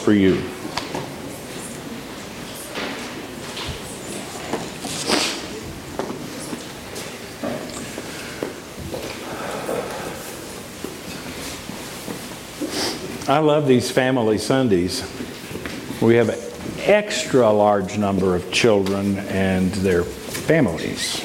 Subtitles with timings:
[0.00, 0.42] for you.
[13.28, 15.04] I love these family Sundays.
[16.02, 16.40] We have an
[16.80, 21.24] extra large number of children and their families.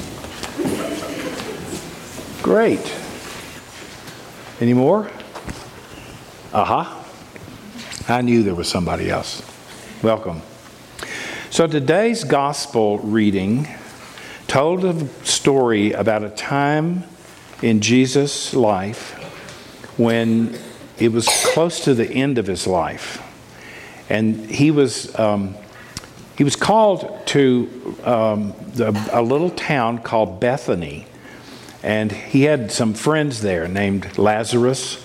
[2.42, 2.94] Great.
[4.60, 5.10] Any more?
[6.52, 6.80] Aha.
[6.80, 7.05] Uh-huh.
[8.08, 9.42] I knew there was somebody else.
[10.00, 10.40] Welcome.
[11.50, 13.66] So today's gospel reading
[14.46, 17.02] told a story about a time
[17.62, 19.14] in Jesus' life
[19.98, 20.56] when
[21.00, 23.20] it was close to the end of his life.
[24.08, 25.56] And he was, um,
[26.38, 31.08] he was called to um, the, a little town called Bethany.
[31.82, 35.04] And he had some friends there named Lazarus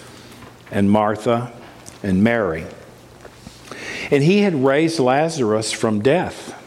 [0.70, 1.51] and Martha
[2.03, 2.67] and Mary.
[4.11, 6.57] And he had raised Lazarus from death.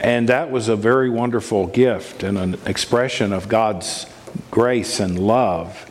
[0.00, 4.06] And that was a very wonderful gift and an expression of God's
[4.50, 5.90] grace and love.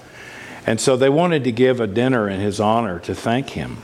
[0.68, 3.78] And so they wanted to give a dinner in his honor to thank him.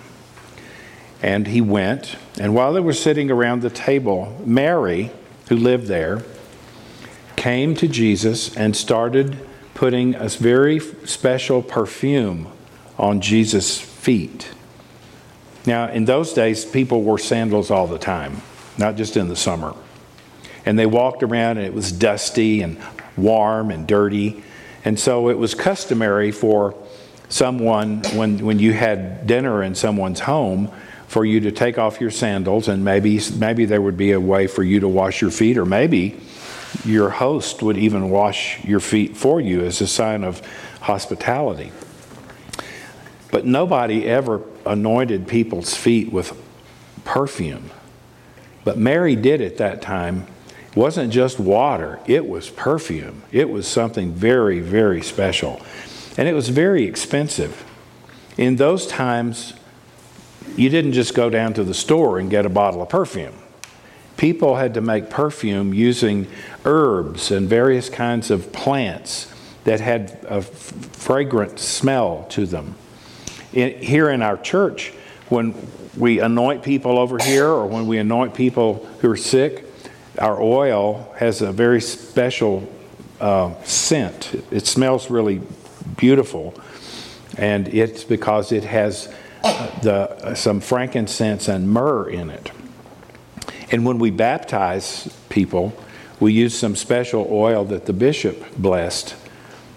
[1.22, 5.12] And he went, and while they were sitting around the table, Mary,
[5.48, 6.24] who lived there,
[7.36, 9.38] came to Jesus and started
[9.74, 12.48] putting a very special perfume
[12.98, 14.52] on Jesus' feet.
[15.66, 18.42] Now, in those days, people wore sandals all the time,
[18.78, 19.76] not just in the summer.
[20.66, 22.82] And they walked around, and it was dusty and
[23.18, 24.44] warm and dirty.
[24.86, 26.76] And so it was customary for
[27.28, 30.72] someone, when, when you had dinner in someone's home,
[31.08, 34.46] for you to take off your sandals, and maybe, maybe there would be a way
[34.46, 36.20] for you to wash your feet, or maybe
[36.86, 40.40] your host would even wash your feet for you as a sign of
[40.82, 41.72] hospitality.
[43.32, 46.36] But nobody ever anointed people's feet with
[47.04, 47.70] perfume.
[48.64, 50.28] But Mary did at that time
[50.72, 53.24] It wasn't just water, it was perfume.
[53.32, 55.62] It was something very, very special.
[56.18, 57.66] And it was very expensive.
[58.38, 59.54] In those times,
[60.56, 63.34] you didn't just go down to the store and get a bottle of perfume.
[64.18, 66.28] People had to make perfume using
[66.66, 69.34] herbs and various kinds of plants
[69.64, 72.76] that had a fragrant smell to them.
[73.54, 74.94] In, here in our church,
[75.30, 75.56] when
[75.98, 79.66] we anoint people over here or when we anoint people who are sick,
[80.18, 82.68] our oil has a very special
[83.20, 84.46] uh, scent.
[84.52, 85.42] It smells really
[85.98, 86.54] beautiful,
[87.38, 89.14] and it's because it has
[89.82, 92.52] the, some frankincense and myrrh in it.
[93.72, 95.74] And when we baptize people,
[96.20, 99.16] we use some special oil that the bishop blessed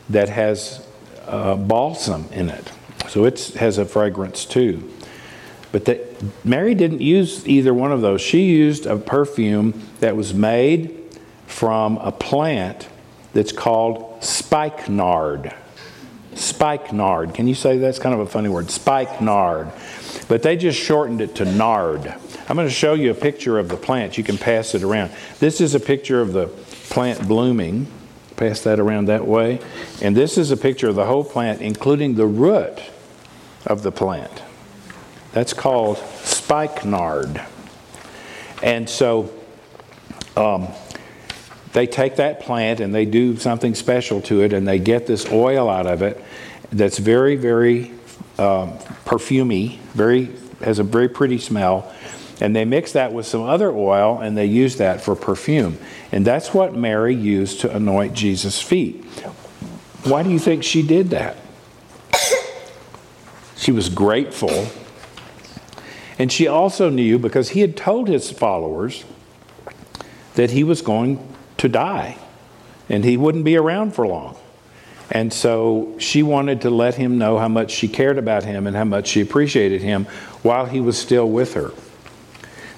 [0.09, 0.87] that has
[1.27, 2.73] uh, balsam in it.
[3.13, 4.91] So it has a fragrance too.
[5.71, 5.87] But
[6.47, 8.23] Mary didn't use either one of those.
[8.23, 10.99] She used a perfume that was made
[11.47, 12.89] from a plant
[13.35, 15.55] that's called spikenard.
[16.35, 17.35] Spikenard.
[17.35, 18.71] Can you say that's kind of a funny word?
[18.71, 19.71] Spikenard.
[20.27, 22.07] But they just shortened it to nard.
[22.49, 24.17] I'm going to show you a picture of the plant.
[24.17, 25.13] You can pass it around.
[25.39, 26.47] This is a picture of the
[26.89, 27.89] plant blooming.
[28.37, 29.61] Pass that around that way.
[30.01, 32.81] And this is a picture of the whole plant, including the root
[33.67, 34.43] of the plant.
[35.33, 37.41] That's called spikenard.
[38.63, 39.33] And so
[40.37, 40.69] um,
[41.73, 45.31] they take that plant and they do something special to it and they get this
[45.31, 46.23] oil out of it
[46.71, 47.91] that's very, very
[48.39, 48.73] um,
[49.05, 50.31] perfumy, very
[50.63, 51.93] has a very pretty smell.
[52.41, 55.79] And they mix that with some other oil and they use that for perfume.
[56.11, 59.05] And that's what Mary used to anoint Jesus' feet.
[60.05, 61.37] Why do you think she did that?
[63.63, 64.67] She was grateful
[66.19, 69.05] and she also knew, because he had told his followers
[70.35, 71.27] that he was going
[71.59, 72.19] to die
[72.89, 74.37] and he wouldn't be around for long.
[75.11, 78.77] And so she wanted to let him know how much she cared about him and
[78.77, 80.07] how much she appreciated him
[80.43, 81.71] while he was still with her.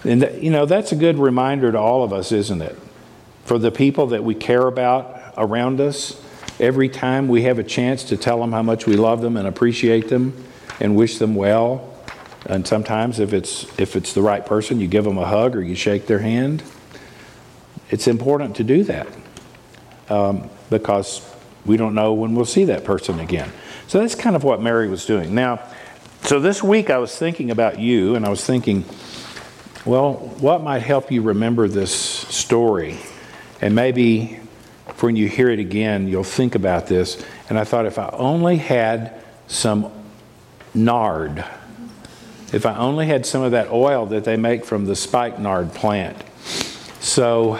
[0.05, 2.79] And, that, you know, that's a good reminder to all of us, isn't it?
[3.45, 6.21] For the people that we care about around us,
[6.61, 9.47] every time we have a chance to tell them how much we love them and
[9.49, 10.45] appreciate them
[10.81, 11.95] and wish them well,
[12.47, 15.63] and sometimes, if it's, if it's the right person, you give them a hug or
[15.63, 16.63] you shake their hand.
[17.91, 19.07] It's important to do that
[20.11, 21.27] um, because
[21.65, 23.51] we don't know when we'll see that person again.
[23.87, 25.35] So that's kind of what Mary was doing.
[25.35, 25.61] Now,
[26.23, 28.85] so this week I was thinking about you, and I was thinking,
[29.87, 32.99] well, what might help you remember this story?
[33.61, 34.41] And maybe
[35.01, 37.23] when you hear it again, you'll think about this.
[37.49, 39.91] And I thought if I only had some
[40.75, 41.45] nard
[42.55, 46.17] if I only had some of that oil that they make from the spikenard plant.
[47.01, 47.59] So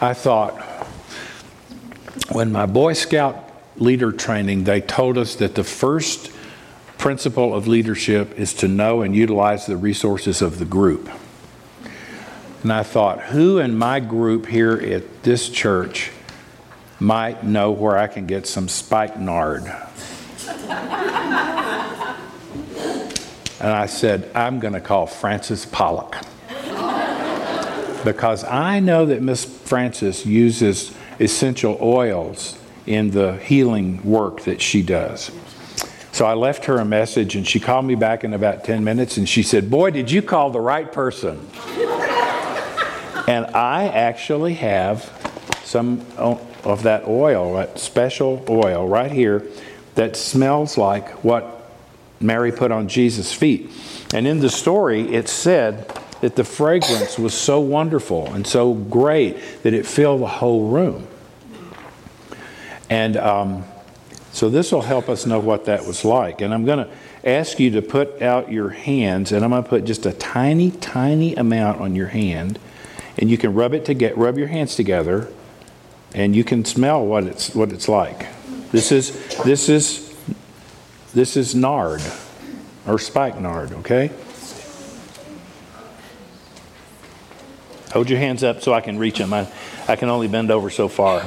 [0.00, 0.60] I thought,
[2.30, 3.36] when my Boy Scout
[3.76, 6.30] leader training, they told us that the first
[6.96, 11.10] principle of leadership is to know and utilize the resources of the group.
[12.62, 16.12] And I thought, who in my group here at this church
[17.00, 19.64] might know where I can get some spikenard?
[23.60, 26.16] And I said, I'm going to call Frances Pollock.
[28.04, 34.82] because I know that Miss Frances uses essential oils in the healing work that she
[34.82, 35.30] does.
[36.12, 39.16] So I left her a message and she called me back in about 10 minutes
[39.16, 41.48] and she said, Boy, did you call the right person?
[43.26, 45.10] and I actually have
[45.64, 49.44] some of that oil, that special oil right here
[49.96, 51.53] that smells like what
[52.24, 53.70] Mary put on Jesus' feet.
[54.12, 55.88] And in the story, it said
[56.20, 61.06] that the fragrance was so wonderful and so great that it filled the whole room.
[62.88, 63.64] And um,
[64.32, 66.40] so this will help us know what that was like.
[66.40, 66.90] And I'm going to
[67.24, 70.70] ask you to put out your hands, and I'm going to put just a tiny,
[70.70, 72.58] tiny amount on your hand,
[73.16, 75.28] and you can rub it to get rub your hands together,
[76.14, 78.26] and you can smell what it's what it's like.
[78.72, 79.12] This is
[79.44, 80.03] this is
[81.14, 82.02] this is nard
[82.86, 83.72] or spikenard.
[83.72, 84.10] Okay.
[87.92, 89.32] Hold your hands up so I can reach them.
[89.32, 89.46] I,
[89.86, 91.24] I can only bend over so far.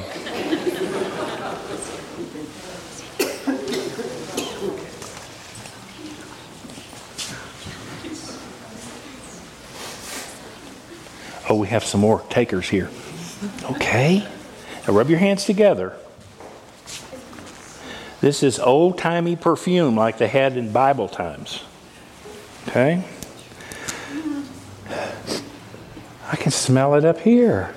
[11.50, 12.90] Oh, we have some more takers here.
[13.64, 14.28] Okay.
[14.86, 15.96] Now rub your hands together.
[18.20, 21.62] This is old timey perfume like they had in Bible times.
[22.68, 23.04] Okay?
[26.30, 27.74] I can smell it up here.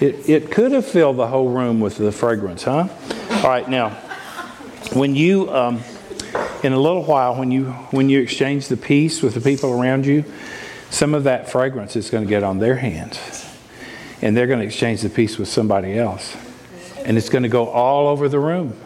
[0.00, 2.88] It, it could have filled the whole room with the fragrance, huh?
[3.30, 3.90] All right, now,
[4.94, 5.80] when you, um,
[6.62, 10.06] in a little while, when you, when you exchange the peace with the people around
[10.06, 10.24] you,
[10.90, 13.44] some of that fragrance is going to get on their hands.
[14.22, 16.36] And they're going to exchange the peace with somebody else.
[17.08, 18.78] And it's going to go all over the room.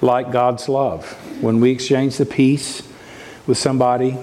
[0.00, 1.12] Like God's love.
[1.42, 2.86] When we exchange the peace
[3.48, 4.16] with somebody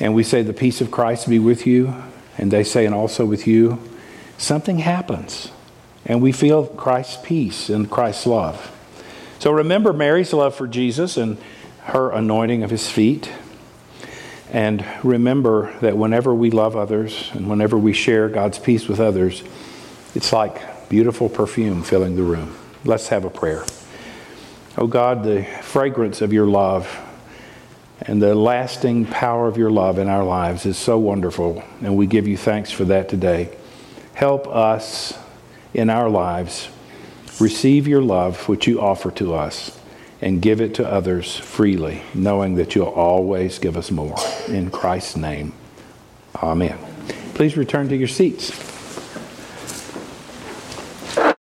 [0.00, 1.94] and we say, The peace of Christ be with you,
[2.38, 3.78] and they say, And also with you,
[4.38, 5.50] something happens.
[6.06, 8.74] And we feel Christ's peace and Christ's love.
[9.38, 11.36] So remember Mary's love for Jesus and
[11.82, 13.30] her anointing of his feet.
[14.50, 19.42] And remember that whenever we love others and whenever we share God's peace with others,
[20.14, 22.52] it's like beautiful perfume filling the room.
[22.84, 23.64] Let's have a prayer.
[24.76, 26.98] Oh God, the fragrance of your love
[28.00, 32.08] and the lasting power of your love in our lives is so wonderful, and we
[32.08, 33.56] give you thanks for that today.
[34.14, 35.16] Help us
[35.72, 36.68] in our lives
[37.38, 39.78] receive your love, which you offer to us
[40.20, 44.16] and give it to others freely, knowing that you'll always give us more.
[44.48, 45.52] In Christ's name,
[46.42, 46.78] amen.
[47.34, 48.79] Please return to your seats.